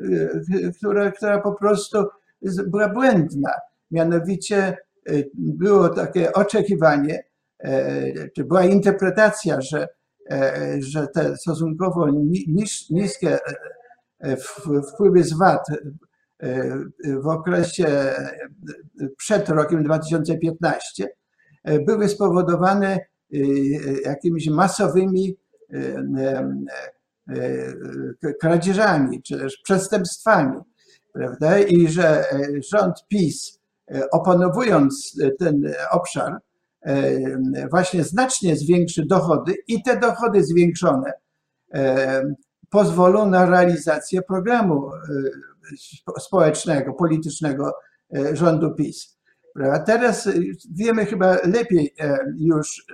która, 0.77 1.11
która 1.11 1.41
po 1.41 1.53
prostu 1.53 2.05
była 2.67 2.89
błędna. 2.89 3.51
Mianowicie 3.91 4.77
było 5.33 5.89
takie 5.89 6.33
oczekiwanie, 6.33 7.23
czy 8.35 8.43
była 8.43 8.63
interpretacja, 8.63 9.61
że, 9.61 9.87
że 10.79 11.07
te 11.07 11.37
stosunkowo 11.37 12.07
niskie 12.89 13.37
wpływy 14.93 15.23
z 15.23 15.33
VAT 15.33 15.65
w 17.23 17.27
okresie 17.27 17.87
przed 19.17 19.49
rokiem 19.49 19.83
2015 19.83 21.07
były 21.85 22.09
spowodowane 22.09 22.99
jakimiś 24.05 24.49
masowymi 24.49 25.37
kradzieżami 28.41 29.21
czy 29.21 29.37
też 29.37 29.57
przestępstwami, 29.57 30.57
prawda? 31.13 31.59
I 31.59 31.87
że 31.87 32.25
rząd 32.71 32.95
PiS, 33.07 33.59
opanowując 34.11 35.19
ten 35.39 35.73
obszar, 35.91 36.37
właśnie 37.71 38.03
znacznie 38.03 38.55
zwiększy 38.55 39.05
dochody 39.05 39.55
i 39.67 39.83
te 39.83 39.99
dochody 39.99 40.43
zwiększone 40.43 41.11
pozwolą 42.69 43.29
na 43.29 43.45
realizację 43.45 44.21
programu 44.21 44.91
społecznego, 46.19 46.93
politycznego 46.93 47.73
rządu 48.33 48.75
PiS. 48.75 49.17
Teraz 49.85 50.29
wiemy 50.71 51.05
chyba 51.05 51.37
lepiej 51.43 51.95
już 52.37 52.85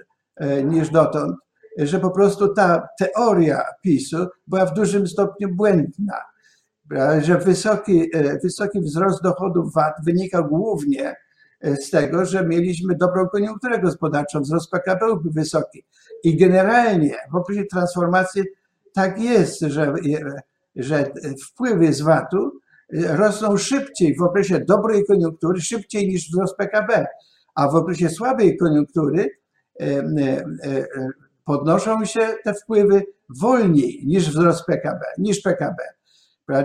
niż 0.63 0.89
dotąd, 0.89 1.35
że 1.77 1.99
po 1.99 2.11
prostu 2.11 2.53
ta 2.53 2.87
teoria 2.99 3.63
PiSu 3.81 4.27
była 4.47 4.65
w 4.65 4.73
dużym 4.73 5.07
stopniu 5.07 5.55
błędna, 5.55 6.17
że 7.21 7.37
wysoki, 7.37 8.09
wysoki 8.43 8.79
wzrost 8.81 9.23
dochodów 9.23 9.73
VAT 9.73 9.93
wynika 10.05 10.41
głównie 10.41 11.15
z 11.63 11.89
tego, 11.89 12.25
że 12.25 12.45
mieliśmy 12.45 12.95
dobrą 12.95 13.27
koniunkturę 13.27 13.79
gospodarczą, 13.79 14.41
wzrost 14.41 14.71
PKB 14.71 15.05
był 15.05 15.31
wysoki. 15.31 15.85
I 16.23 16.37
generalnie 16.37 17.15
w 17.31 17.35
okresie 17.35 17.63
transformacji 17.65 18.43
tak 18.93 19.21
jest, 19.21 19.59
że, 19.59 19.93
że 20.75 21.11
wpływy 21.47 21.93
z 21.93 22.01
VAT-u 22.01 22.51
rosną 23.07 23.57
szybciej 23.57 24.15
w 24.15 24.21
okresie 24.21 24.59
dobrej 24.59 25.05
koniunktury, 25.05 25.61
szybciej 25.61 26.07
niż 26.07 26.29
wzrost 26.29 26.57
PKB, 26.57 27.05
a 27.55 27.67
w 27.67 27.75
okresie 27.75 28.09
słabej 28.09 28.57
koniunktury 28.57 29.29
podnoszą 31.45 32.05
się 32.05 32.27
te 32.43 32.53
wpływy 32.53 33.03
wolniej 33.41 34.03
niż 34.05 34.29
wzrost 34.29 34.65
PKB, 34.65 35.05
niż 35.17 35.41
PKB. 35.41 35.83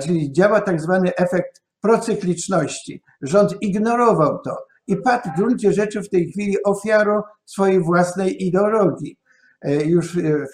Czyli 0.03 0.33
działa 0.33 0.61
tak 0.61 0.81
zwany 0.81 1.15
efekt 1.17 1.63
procykliczności. 1.81 3.03
Rząd 3.23 3.55
ignorował 3.61 4.39
to 4.45 4.57
i 4.87 4.97
padł 4.97 5.31
w 5.31 5.37
gruncie 5.37 5.73
rzeczy 5.73 6.03
w 6.03 6.09
tej 6.09 6.31
chwili 6.31 6.63
ofiarą 6.65 7.23
swojej 7.45 7.81
własnej 7.81 8.47
ideologii. 8.47 9.19
E, 9.63 9.85
już 9.85 10.17
e, 10.17 10.47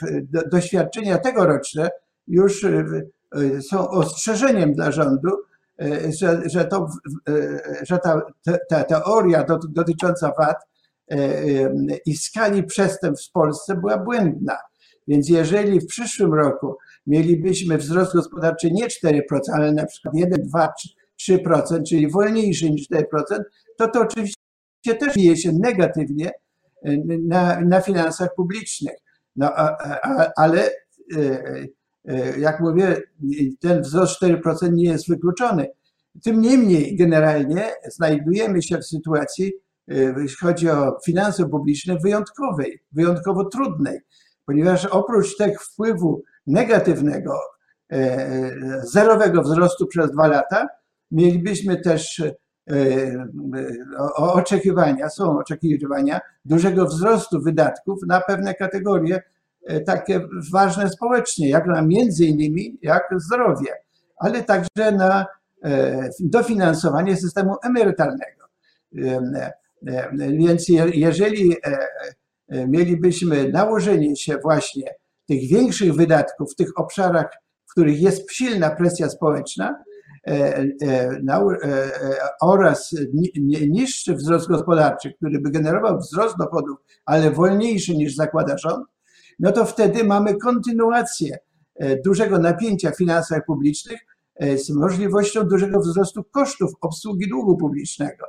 doświadczenia 0.50 1.18
tegoroczne 1.18 1.90
już 2.26 2.64
e, 2.64 2.84
są 3.62 3.88
ostrzeżeniem 3.88 4.72
dla 4.72 4.92
rządu, 4.92 5.30
że, 6.18 6.42
że, 6.46 6.64
to, 6.64 6.88
że 7.82 7.98
ta, 7.98 8.20
ta 8.68 8.84
teoria 8.84 9.46
dotycząca 9.68 10.32
VAT 10.38 10.56
i 12.06 12.16
skali 12.16 12.62
przestępstw 12.62 13.28
w 13.28 13.32
Polsce 13.32 13.76
była 13.76 13.98
błędna. 13.98 14.58
Więc 15.08 15.28
jeżeli 15.28 15.80
w 15.80 15.86
przyszłym 15.86 16.34
roku 16.34 16.76
mielibyśmy 17.06 17.78
wzrost 17.78 18.12
gospodarczy 18.12 18.70
nie 18.70 18.86
4%, 18.86 19.20
ale 19.52 19.72
na 19.72 19.86
przykład 19.86 20.14
1, 20.14 20.42
2, 20.42 20.72
3%, 21.30 21.82
czyli 21.88 22.10
wolniejszy 22.10 22.70
niż 22.70 22.88
4%, 22.90 23.04
to 23.78 23.88
to 23.88 24.00
oczywiście 24.00 24.34
też 25.00 25.14
bije 25.14 25.36
się 25.36 25.52
negatywnie 25.52 26.30
na, 27.28 27.60
na 27.60 27.80
finansach 27.80 28.34
publicznych. 28.34 28.94
No, 29.36 29.52
a, 29.56 29.76
a, 30.02 30.30
ale 30.36 30.70
e, 31.16 31.66
e, 32.04 32.38
jak 32.38 32.60
mówię, 32.60 33.02
ten 33.60 33.82
wzrost 33.82 34.22
4% 34.22 34.72
nie 34.72 34.84
jest 34.84 35.08
wykluczony. 35.08 35.66
Tym 36.22 36.40
niemniej, 36.40 36.96
generalnie 36.96 37.72
znajdujemy 37.88 38.62
się 38.62 38.78
w 38.78 38.86
sytuacji, 38.86 39.46
e, 39.46 39.50
jeśli 39.88 40.36
chodzi 40.46 40.70
o 40.70 40.98
finanse 41.06 41.48
publiczne, 41.48 41.98
wyjątkowej, 41.98 42.82
wyjątkowo 42.92 43.44
trudnej, 43.44 44.00
ponieważ 44.46 44.86
oprócz 44.86 45.36
tego 45.36 45.60
wpływu 45.60 46.22
negatywnego, 46.46 47.38
zerowego 48.82 49.42
wzrostu 49.42 49.86
przez 49.86 50.10
dwa 50.10 50.26
lata, 50.26 50.66
mielibyśmy 51.10 51.80
też 51.80 52.22
oczekiwania, 54.16 55.08
są 55.08 55.38
oczekiwania 55.38 56.20
dużego 56.44 56.86
wzrostu 56.86 57.40
wydatków 57.40 57.98
na 58.06 58.20
pewne 58.20 58.54
kategorie 58.54 59.22
e, 59.66 59.80
takie 59.80 60.20
ważne 60.52 60.90
społecznie, 60.90 61.48
jak 61.48 61.66
na 61.66 61.82
między 61.82 62.24
innymi 62.24 62.78
jak 62.82 63.02
zdrowie, 63.16 63.72
ale 64.18 64.42
także 64.42 64.92
na 64.92 65.26
e, 65.64 66.08
dofinansowanie 66.20 67.16
systemu 67.16 67.56
emerytalnego. 67.64 68.44
E, 69.86 70.10
więc 70.38 70.68
jeżeli 70.94 71.56
mielibyśmy 72.50 73.48
nałożenie 73.48 74.16
się 74.16 74.38
właśnie 74.42 74.94
tych 75.28 75.48
większych 75.48 75.94
wydatków 75.94 76.52
w 76.52 76.56
tych 76.56 76.68
obszarach, 76.76 77.26
w 77.66 77.70
których 77.70 78.00
jest 78.00 78.32
silna 78.32 78.70
presja 78.70 79.08
społeczna, 79.08 79.84
E, 80.26 80.66
e, 80.82 81.20
e, 81.62 81.88
oraz 82.40 82.94
niższy 83.68 84.14
wzrost 84.14 84.48
gospodarczy, 84.48 85.12
który 85.12 85.40
by 85.40 85.50
generował 85.50 85.98
wzrost 85.98 86.36
dochodów, 86.38 86.78
ale 87.04 87.30
wolniejszy 87.30 87.96
niż 87.96 88.14
zakłada 88.14 88.58
rząd, 88.58 88.86
no 89.38 89.52
to 89.52 89.64
wtedy 89.64 90.04
mamy 90.04 90.36
kontynuację 90.36 91.38
dużego 92.04 92.38
napięcia 92.38 92.90
w 92.90 92.96
finansach 92.96 93.44
publicznych 93.46 94.00
z 94.40 94.70
możliwością 94.70 95.44
dużego 95.44 95.80
wzrostu 95.80 96.24
kosztów 96.24 96.70
obsługi 96.80 97.28
długu 97.28 97.56
publicznego. 97.56 98.26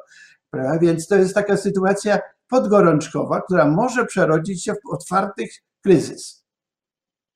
Prawda? 0.56 0.80
Więc 0.80 1.08
to 1.08 1.16
jest 1.16 1.36
taka 1.36 1.58
sytuacja 1.58 2.20
podgorączkowa, 2.50 3.42
która 3.42 3.66
może 3.68 4.06
przerodzić 4.06 4.64
się 4.64 4.74
w 4.74 4.94
otwarty 4.94 5.48
kryzys. 5.84 6.46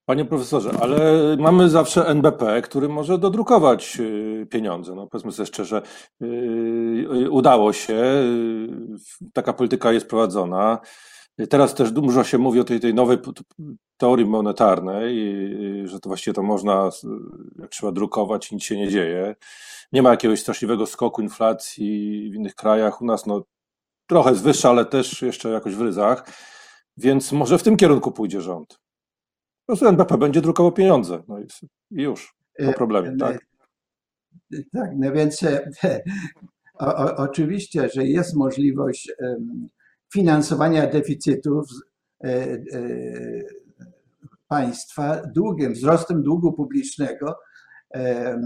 Panie 0.05 0.25
profesorze, 0.25 0.71
ale 0.81 0.97
mamy 1.39 1.69
zawsze 1.69 2.07
NBP, 2.07 2.61
który 2.61 2.89
może 2.89 3.17
dodrukować 3.17 3.97
y, 3.99 4.47
pieniądze. 4.49 4.95
No, 4.95 5.07
powiedzmy 5.07 5.31
sobie 5.31 5.47
szczerze, 5.47 5.81
y, 6.21 6.25
y, 6.25 7.29
udało 7.29 7.73
się, 7.73 8.03
taka 9.33 9.53
polityka 9.53 9.91
jest 9.91 10.07
prowadzona. 10.07 10.79
Teraz 11.49 11.73
też 11.73 11.91
dużo 11.91 12.23
się 12.23 12.37
mówi 12.37 12.59
o 12.59 12.63
tej, 12.63 12.79
tej 12.79 12.93
nowej 12.93 13.17
teorii 13.99 14.25
monetarnej, 14.25 15.37
że 15.87 15.99
to 15.99 16.09
właściwie 16.09 16.33
to 16.33 16.43
można, 16.43 16.89
jak 17.59 17.69
trzeba 17.69 17.91
drukować, 17.91 18.51
nic 18.51 18.63
się 18.63 18.77
nie 18.77 18.89
dzieje. 18.89 19.35
Nie 19.91 20.01
ma 20.01 20.09
jakiegoś 20.09 20.39
straszliwego 20.39 20.85
skoku 20.85 21.21
inflacji 21.21 22.29
w 22.31 22.35
innych 22.35 22.55
krajach. 22.55 23.01
U 23.01 23.05
nas 23.05 23.25
no, 23.25 23.43
trochę 24.07 24.29
jest 24.29 24.43
wyższa, 24.43 24.69
ale 24.69 24.85
też 24.85 25.21
jeszcze 25.21 25.49
jakoś 25.49 25.75
w 25.75 25.81
ryzach. 25.81 26.25
Więc 26.97 27.31
może 27.31 27.57
w 27.57 27.63
tym 27.63 27.77
kierunku 27.77 28.11
pójdzie 28.11 28.41
rząd 28.41 28.79
prostu 29.69 29.87
NBP 29.87 30.17
będzie 30.17 30.41
drukował 30.41 30.71
pieniądze. 30.71 31.23
No 31.27 31.39
i 31.39 31.45
już, 31.91 32.35
po 32.65 32.73
problemie, 32.73 33.17
tak? 33.19 33.45
Tak, 34.73 34.91
no 34.95 35.11
więc 35.11 35.43
o, 36.73 36.95
o, 36.95 37.15
oczywiście, 37.15 37.89
że 37.89 38.05
jest 38.05 38.35
możliwość 38.35 39.11
finansowania 40.13 40.87
deficytów 40.87 41.69
e, 42.23 42.27
e, 42.27 42.59
państwa 44.49 45.21
długiem, 45.35 45.73
wzrostem 45.73 46.23
długu 46.23 46.53
publicznego, 46.53 47.35
e, 47.95 48.41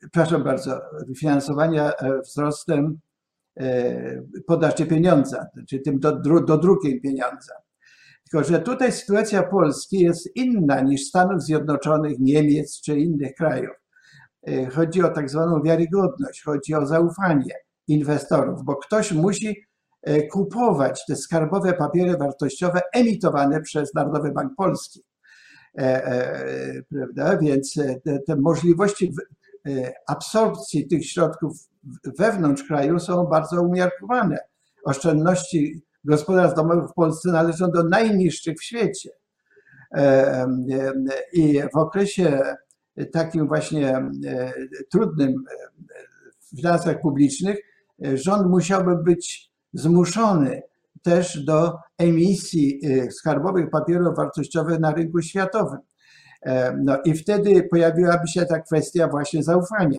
przepraszam 0.00 0.44
bardzo, 0.44 0.80
finansowania 1.18 1.92
wzrostem 2.24 2.98
podaży 4.46 4.86
pieniądza, 4.86 5.46
czy 5.68 5.78
tym 5.80 6.00
dodrukiem 6.46 7.00
pieniądza. 7.00 7.54
Tylko, 8.30 8.48
że 8.48 8.60
tutaj 8.60 8.92
sytuacja 8.92 9.42
Polski 9.42 9.98
jest 9.98 10.36
inna 10.36 10.80
niż 10.80 11.06
Stanów 11.06 11.42
Zjednoczonych, 11.42 12.18
Niemiec 12.18 12.80
czy 12.80 12.98
innych 12.98 13.34
krajów. 13.34 13.76
E, 14.46 14.66
chodzi 14.66 15.02
o 15.02 15.08
tak 15.08 15.30
zwaną 15.30 15.62
wiarygodność, 15.62 16.42
chodzi 16.44 16.74
o 16.74 16.86
zaufanie 16.86 17.54
inwestorów, 17.88 18.64
bo 18.64 18.76
ktoś 18.76 19.12
musi 19.12 19.48
e, 19.48 19.54
kupować 20.30 21.04
te 21.08 21.16
skarbowe 21.16 21.72
papiery 21.72 22.16
wartościowe 22.16 22.80
emitowane 22.92 23.60
przez 23.60 23.94
Narodowy 23.94 24.32
Bank 24.32 24.52
Polski. 24.56 25.04
E, 25.78 26.82
prawda? 26.88 27.36
Więc 27.36 27.74
te, 28.04 28.18
te 28.26 28.36
możliwości 28.36 29.12
absorpcji 30.06 30.88
tych 30.88 31.06
środków 31.06 31.68
wewnątrz 32.18 32.62
kraju 32.62 32.98
są 32.98 33.26
bardzo 33.26 33.62
umiarkowane 33.62 34.38
oszczędności 34.84 35.82
gospodarstw 36.04 36.56
domowych 36.56 36.90
w 36.90 36.94
Polsce 36.94 37.30
należą 37.30 37.70
do 37.70 37.84
najniższych 37.84 38.58
w 38.58 38.64
świecie. 38.64 39.10
I 41.32 41.60
w 41.74 41.76
okresie 41.76 42.40
takim 43.12 43.48
właśnie 43.48 44.10
trudnym 44.90 45.34
w 46.40 46.56
finansach 46.56 47.00
publicznych 47.00 47.56
rząd 48.14 48.50
musiałby 48.50 48.96
być 48.96 49.49
zmuszony 49.72 50.62
też 51.02 51.44
do 51.44 51.78
emisji 51.98 52.80
skarbowych 53.10 53.70
papierów 53.70 54.16
wartościowych 54.16 54.80
na 54.80 54.92
rynku 54.92 55.22
światowym. 55.22 55.78
No 56.84 56.98
i 57.04 57.14
wtedy 57.14 57.68
pojawiłaby 57.70 58.28
się 58.28 58.46
ta 58.46 58.60
kwestia 58.60 59.08
właśnie 59.08 59.42
zaufania. 59.42 59.98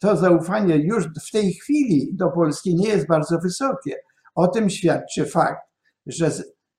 To 0.00 0.16
zaufanie 0.16 0.76
już 0.76 1.04
w 1.28 1.30
tej 1.32 1.52
chwili 1.52 2.10
do 2.14 2.30
Polski 2.30 2.74
nie 2.74 2.88
jest 2.88 3.06
bardzo 3.06 3.38
wysokie. 3.38 3.96
O 4.34 4.48
tym 4.48 4.70
świadczy 4.70 5.26
fakt, 5.26 5.60
że 6.06 6.30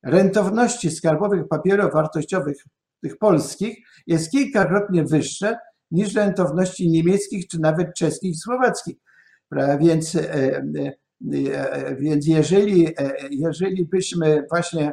rentowności 0.04 0.92
skarbowych 0.92 1.48
papierów 1.48 1.94
wartościowych 1.94 2.58
tych 3.04 3.18
polskich 3.18 3.78
jest 4.08 4.32
kilkakrotnie 4.32 5.04
wyższe 5.04 5.58
niż 5.92 6.16
rentowności 6.16 6.90
niemieckich, 6.90 7.48
czy 7.48 7.60
nawet 7.60 7.88
czeskich, 7.96 8.40
słowackich. 8.40 8.98
Więc, 9.80 10.16
e, 10.16 10.34
e, 10.34 10.62
e, 11.34 11.96
więc 11.96 12.28
jeżeli, 12.28 12.88
jeżeli 13.32 13.86
byśmy 13.86 14.46
właśnie 14.50 14.92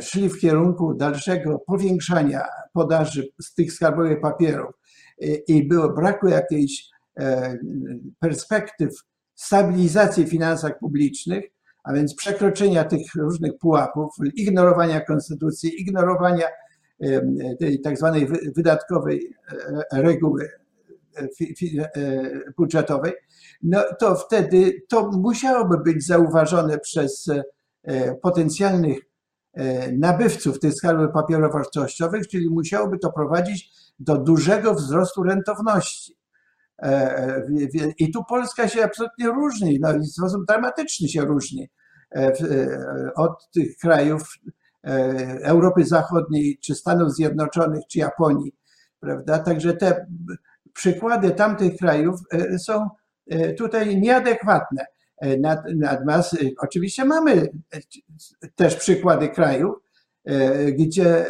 szli 0.00 0.28
w 0.28 0.38
kierunku 0.40 0.94
dalszego 0.94 1.58
powiększania 1.66 2.44
podaży 2.72 3.28
z 3.42 3.54
tych 3.54 3.72
skarbowych 3.72 4.20
papierów 4.20 4.74
i 5.48 5.68
było 5.68 5.92
braku 5.92 6.28
jakiejś 6.28 6.88
perspektyw 8.20 8.90
stabilizacji 9.34 10.24
w 10.24 10.30
finansach 10.30 10.78
publicznych, 10.78 11.44
a 11.84 11.92
więc 11.92 12.14
przekroczenia 12.14 12.84
tych 12.84 13.14
różnych 13.14 13.58
pułapów, 13.58 14.14
ignorowania 14.34 15.00
konstytucji, 15.00 15.80
ignorowania 15.80 16.46
tej 17.58 17.80
tak 17.80 17.98
zwanej 17.98 18.28
wydatkowej 18.56 19.34
reguły 19.92 20.48
budżetowej, 22.56 23.12
no 23.62 23.82
to 23.98 24.14
wtedy 24.14 24.82
to 24.88 25.10
musiałoby 25.10 25.78
być 25.78 26.06
zauważone 26.06 26.78
przez 26.78 27.30
potencjalnych 28.22 28.98
nabywców 29.98 30.60
tych 30.60 30.74
skarbów 30.74 31.12
papierów 31.14 31.52
wartościowych, 31.52 32.28
czyli 32.28 32.50
musiałoby 32.50 32.98
to 32.98 33.12
prowadzić 33.12 33.70
do 33.98 34.18
dużego 34.18 34.74
wzrostu 34.74 35.22
rentowności. 35.22 36.16
I 37.98 38.10
tu 38.12 38.24
Polska 38.24 38.68
się 38.68 38.84
absolutnie 38.84 39.26
różni, 39.26 39.78
no 39.80 39.88
w 39.98 40.06
sposób 40.06 40.46
dramatyczny 40.46 41.08
się 41.08 41.20
różni 41.20 41.68
od 43.16 43.50
tych 43.50 43.76
krajów 43.76 44.22
Europy 45.42 45.84
Zachodniej, 45.84 46.58
czy 46.58 46.74
Stanów 46.74 47.14
Zjednoczonych, 47.14 47.82
czy 47.90 47.98
Japonii, 47.98 48.54
prawda? 49.00 49.38
Także 49.38 49.76
te 49.76 50.06
przykłady 50.74 51.30
tamtych 51.30 51.76
krajów 51.76 52.20
są 52.58 52.88
tutaj 53.58 54.00
nieadekwatne. 54.00 54.86
Natomiast 55.76 56.36
oczywiście 56.58 57.04
mamy 57.04 57.48
też 58.54 58.76
przykłady 58.76 59.28
krajów, 59.28 59.74
gdzie 60.78 61.26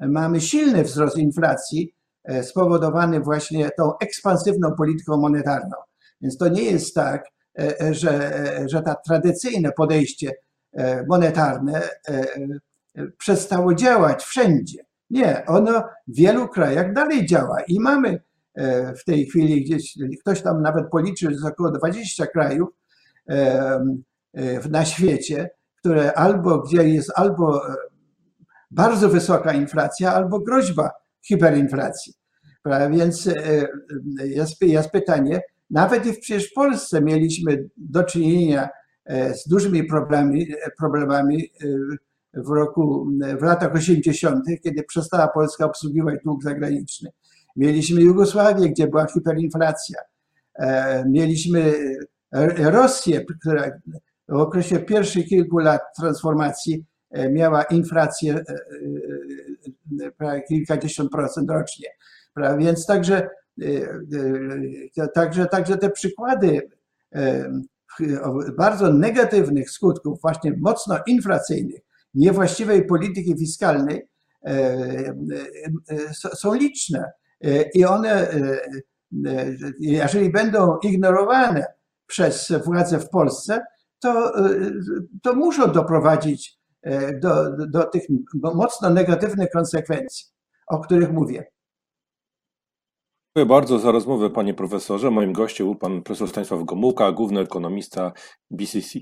mamy 0.00 0.40
silny 0.40 0.82
wzrost 0.82 1.16
inflacji 1.16 1.94
spowodowany 2.42 3.20
właśnie 3.20 3.70
tą 3.70 3.98
ekspansywną 3.98 4.74
polityką 4.76 5.16
monetarną. 5.16 5.76
Więc 6.20 6.36
to 6.36 6.48
nie 6.48 6.62
jest 6.62 6.94
tak, 6.94 7.24
że, 7.90 8.32
że 8.66 8.82
ta 8.82 8.94
tradycyjne 8.94 9.72
podejście 9.72 10.32
monetarne 11.08 11.82
przestało 13.18 13.74
działać 13.74 14.24
wszędzie. 14.24 14.78
Nie, 15.10 15.46
ono 15.46 15.84
w 16.08 16.16
wielu 16.16 16.48
krajach 16.48 16.92
dalej 16.92 17.26
działa 17.26 17.56
i 17.68 17.80
mamy 17.80 18.22
w 19.00 19.04
tej 19.06 19.26
chwili 19.26 19.64
gdzieś, 19.64 19.98
ktoś 20.20 20.42
tam 20.42 20.62
nawet 20.62 20.90
policzył, 20.90 21.30
że 21.30 21.34
jest 21.34 21.46
około 21.46 21.70
20 21.70 22.26
krajów 22.26 22.68
na 24.70 24.84
świecie, 24.84 25.50
które 25.78 26.12
albo, 26.12 26.58
gdzie 26.58 26.88
jest 26.88 27.12
albo 27.14 27.62
bardzo 28.70 29.08
wysoka 29.08 29.52
inflacja, 29.52 30.14
albo 30.14 30.40
groźba 30.40 30.90
hiperinflacji. 31.22 32.12
Więc 32.90 33.26
e, 33.26 33.32
e, 34.20 34.26
jest, 34.26 34.62
jest 34.62 34.90
pytanie, 34.90 35.40
nawet 35.70 36.06
i 36.06 36.12
przecież 36.12 36.50
w 36.50 36.54
Polsce 36.54 37.02
mieliśmy 37.02 37.68
do 37.76 38.04
czynienia 38.04 38.68
e, 39.04 39.34
z 39.34 39.48
dużymi 39.48 39.84
problemami, 39.84 40.46
problemami 40.78 41.52
w 42.34 42.48
roku, 42.48 43.10
w 43.38 43.42
latach 43.42 43.74
80., 43.74 44.44
kiedy 44.62 44.82
przestała 44.82 45.28
Polska 45.28 45.64
obsługiwać 45.64 46.14
dług 46.24 46.42
zagraniczny. 46.42 47.10
Mieliśmy 47.56 48.00
Jugosławię, 48.00 48.68
gdzie 48.68 48.86
była 48.86 49.06
hiperinflacja. 49.06 49.98
Mieliśmy 51.06 51.72
Rosję, 52.56 53.24
która 53.40 53.70
w 54.28 54.36
okresie 54.36 54.78
pierwszych 54.78 55.26
kilku 55.26 55.58
lat 55.58 55.80
transformacji 55.98 56.84
miała 57.30 57.62
inflację 57.62 58.44
prawie 60.18 60.42
kilkadziesiąt 60.42 61.10
procent 61.10 61.50
rocznie. 61.50 61.88
Więc 62.58 62.86
także, 62.86 63.28
także, 65.14 65.46
także 65.46 65.76
te 65.78 65.90
przykłady 65.90 66.70
bardzo 68.56 68.92
negatywnych 68.92 69.70
skutków, 69.70 70.20
właśnie 70.20 70.54
mocno 70.60 70.98
inflacyjnych, 71.06 71.80
niewłaściwej 72.14 72.86
polityki 72.86 73.38
fiskalnej 73.38 74.08
są 76.34 76.54
liczne. 76.54 77.12
I 77.74 77.84
one, 77.84 78.28
jeżeli 79.80 80.30
będą 80.30 80.78
ignorowane 80.82 81.66
przez 82.06 82.52
władze 82.64 82.98
w 82.98 83.08
Polsce, 83.08 83.60
to, 84.00 84.32
to 85.22 85.34
muszą 85.34 85.72
doprowadzić 85.72 86.58
do, 87.22 87.56
do 87.66 87.84
tych 87.84 88.02
mocno 88.54 88.90
negatywnych 88.90 89.50
konsekwencji, 89.50 90.26
o 90.66 90.80
których 90.80 91.12
mówię. 91.12 91.44
Dziękuję 93.36 93.46
bardzo 93.56 93.78
za 93.78 93.92
rozmowę, 93.92 94.30
panie 94.30 94.54
profesorze. 94.54 95.10
Moim 95.10 95.32
gościem 95.32 95.66
był 95.66 95.76
pan 95.76 96.02
profesor 96.02 96.28
Stanisław 96.28 96.64
Gomułka, 96.64 97.12
główny 97.12 97.40
ekonomista 97.40 98.12
BCC. 98.50 98.98